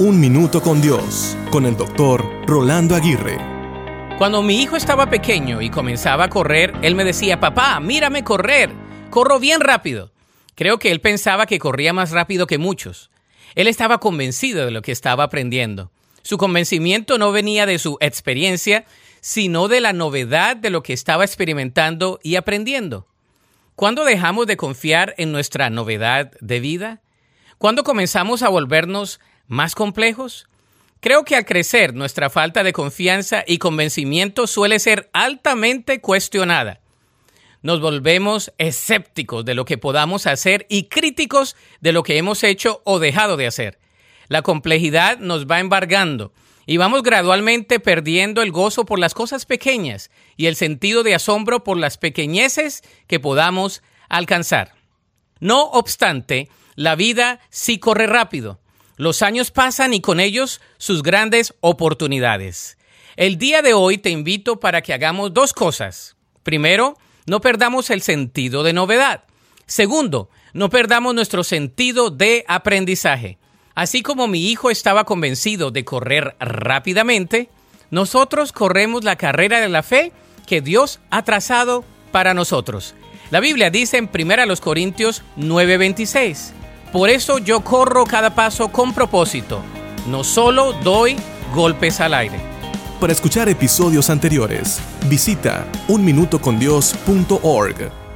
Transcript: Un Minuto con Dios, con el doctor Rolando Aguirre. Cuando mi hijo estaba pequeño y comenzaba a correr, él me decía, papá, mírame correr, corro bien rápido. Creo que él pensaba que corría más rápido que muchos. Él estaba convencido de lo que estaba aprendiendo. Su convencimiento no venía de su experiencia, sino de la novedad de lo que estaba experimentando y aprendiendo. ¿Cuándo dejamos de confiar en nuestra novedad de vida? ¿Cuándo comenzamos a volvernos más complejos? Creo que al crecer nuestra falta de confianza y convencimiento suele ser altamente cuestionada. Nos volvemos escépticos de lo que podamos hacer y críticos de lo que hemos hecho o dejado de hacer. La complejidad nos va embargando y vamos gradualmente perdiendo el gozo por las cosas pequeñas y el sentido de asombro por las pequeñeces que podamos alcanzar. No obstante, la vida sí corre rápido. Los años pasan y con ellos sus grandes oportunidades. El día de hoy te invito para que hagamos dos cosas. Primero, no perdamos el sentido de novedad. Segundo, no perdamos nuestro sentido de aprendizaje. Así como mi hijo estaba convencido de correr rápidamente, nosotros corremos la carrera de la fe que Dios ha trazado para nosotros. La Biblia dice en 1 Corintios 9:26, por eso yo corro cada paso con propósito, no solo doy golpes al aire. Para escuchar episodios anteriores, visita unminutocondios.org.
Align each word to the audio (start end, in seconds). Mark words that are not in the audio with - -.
Un 0.00 0.20
Minuto 0.20 0.62
con 0.62 0.80
Dios, 0.80 1.36
con 1.50 1.66
el 1.66 1.76
doctor 1.76 2.24
Rolando 2.46 2.94
Aguirre. 2.94 3.36
Cuando 4.16 4.42
mi 4.42 4.62
hijo 4.62 4.76
estaba 4.76 5.10
pequeño 5.10 5.60
y 5.60 5.70
comenzaba 5.70 6.26
a 6.26 6.28
correr, 6.28 6.72
él 6.82 6.94
me 6.94 7.02
decía, 7.02 7.40
papá, 7.40 7.80
mírame 7.80 8.22
correr, 8.22 8.70
corro 9.10 9.40
bien 9.40 9.60
rápido. 9.60 10.12
Creo 10.54 10.78
que 10.78 10.92
él 10.92 11.00
pensaba 11.00 11.46
que 11.46 11.58
corría 11.58 11.92
más 11.92 12.12
rápido 12.12 12.46
que 12.46 12.58
muchos. 12.58 13.10
Él 13.56 13.66
estaba 13.66 13.98
convencido 13.98 14.64
de 14.64 14.70
lo 14.70 14.82
que 14.82 14.92
estaba 14.92 15.24
aprendiendo. 15.24 15.90
Su 16.22 16.38
convencimiento 16.38 17.18
no 17.18 17.32
venía 17.32 17.66
de 17.66 17.80
su 17.80 17.98
experiencia, 18.00 18.84
sino 19.20 19.66
de 19.66 19.80
la 19.80 19.92
novedad 19.92 20.56
de 20.56 20.70
lo 20.70 20.84
que 20.84 20.92
estaba 20.92 21.24
experimentando 21.24 22.20
y 22.22 22.36
aprendiendo. 22.36 23.08
¿Cuándo 23.74 24.04
dejamos 24.04 24.46
de 24.46 24.56
confiar 24.56 25.16
en 25.18 25.32
nuestra 25.32 25.70
novedad 25.70 26.30
de 26.40 26.60
vida? 26.60 27.00
¿Cuándo 27.58 27.82
comenzamos 27.82 28.44
a 28.44 28.48
volvernos 28.48 29.18
más 29.48 29.74
complejos? 29.74 30.46
Creo 31.00 31.24
que 31.24 31.36
al 31.36 31.44
crecer 31.44 31.94
nuestra 31.94 32.30
falta 32.30 32.62
de 32.62 32.72
confianza 32.72 33.44
y 33.46 33.58
convencimiento 33.58 34.46
suele 34.46 34.78
ser 34.78 35.10
altamente 35.12 36.00
cuestionada. 36.00 36.80
Nos 37.62 37.80
volvemos 37.80 38.52
escépticos 38.58 39.44
de 39.44 39.54
lo 39.54 39.64
que 39.64 39.78
podamos 39.78 40.26
hacer 40.26 40.66
y 40.68 40.84
críticos 40.84 41.56
de 41.80 41.92
lo 41.92 42.02
que 42.02 42.18
hemos 42.18 42.44
hecho 42.44 42.82
o 42.84 42.98
dejado 42.98 43.36
de 43.36 43.46
hacer. 43.46 43.78
La 44.28 44.42
complejidad 44.42 45.18
nos 45.18 45.46
va 45.46 45.58
embargando 45.58 46.32
y 46.66 46.76
vamos 46.76 47.02
gradualmente 47.02 47.80
perdiendo 47.80 48.42
el 48.42 48.52
gozo 48.52 48.84
por 48.84 48.98
las 48.98 49.14
cosas 49.14 49.46
pequeñas 49.46 50.10
y 50.36 50.46
el 50.46 50.54
sentido 50.54 51.02
de 51.02 51.14
asombro 51.14 51.64
por 51.64 51.78
las 51.78 51.96
pequeñeces 51.96 52.82
que 53.06 53.18
podamos 53.18 53.82
alcanzar. 54.08 54.74
No 55.40 55.62
obstante, 55.70 56.48
la 56.74 56.94
vida 56.94 57.40
sí 57.50 57.78
corre 57.78 58.06
rápido. 58.06 58.60
Los 58.98 59.22
años 59.22 59.52
pasan 59.52 59.94
y 59.94 60.00
con 60.00 60.18
ellos 60.18 60.60
sus 60.76 61.04
grandes 61.04 61.54
oportunidades. 61.60 62.76
El 63.16 63.38
día 63.38 63.62
de 63.62 63.72
hoy 63.72 63.96
te 63.96 64.10
invito 64.10 64.58
para 64.58 64.82
que 64.82 64.92
hagamos 64.92 65.32
dos 65.32 65.52
cosas. 65.52 66.16
Primero, 66.42 66.98
no 67.24 67.40
perdamos 67.40 67.90
el 67.90 68.02
sentido 68.02 68.64
de 68.64 68.72
novedad. 68.72 69.22
Segundo, 69.66 70.30
no 70.52 70.68
perdamos 70.68 71.14
nuestro 71.14 71.44
sentido 71.44 72.10
de 72.10 72.44
aprendizaje. 72.48 73.38
Así 73.76 74.02
como 74.02 74.26
mi 74.26 74.50
hijo 74.50 74.68
estaba 74.68 75.04
convencido 75.04 75.70
de 75.70 75.84
correr 75.84 76.34
rápidamente, 76.40 77.50
nosotros 77.92 78.50
corremos 78.50 79.04
la 79.04 79.14
carrera 79.14 79.60
de 79.60 79.68
la 79.68 79.84
fe 79.84 80.12
que 80.46 80.60
Dios 80.60 80.98
ha 81.10 81.22
trazado 81.22 81.84
para 82.10 82.34
nosotros. 82.34 82.96
La 83.30 83.38
Biblia 83.38 83.70
dice 83.70 83.98
en 83.98 84.10
1 84.12 84.60
Corintios 84.60 85.22
9:26, 85.36 86.52
por 86.92 87.10
eso 87.10 87.38
yo 87.38 87.60
corro 87.60 88.04
cada 88.04 88.34
paso 88.34 88.68
con 88.68 88.94
propósito, 88.94 89.60
no 90.08 90.24
solo 90.24 90.72
doy 90.84 91.16
golpes 91.54 92.00
al 92.00 92.14
aire. 92.14 92.40
Para 93.00 93.12
escuchar 93.12 93.48
episodios 93.48 94.10
anteriores, 94.10 94.80
visita 95.08 95.64
unminutocondios.org. 95.86 98.07